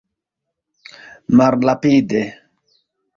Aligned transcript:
malrapida 1.37 2.21